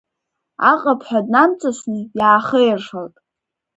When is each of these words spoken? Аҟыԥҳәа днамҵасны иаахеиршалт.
Аҟыԥҳәа 0.71 1.19
днамҵасны 1.25 1.99
иаахеиршалт. 2.19 3.15